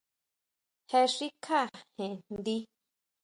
Jé 0.89 1.01
xikjá 1.15 1.61
jen 1.97 2.13
njdi. 2.33 2.57